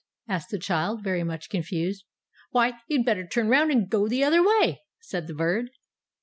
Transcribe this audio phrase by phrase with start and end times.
[0.27, 2.05] asked the child, very much confused.
[2.49, 5.69] "Why, you'd better turn round and go the other way," said the Bird.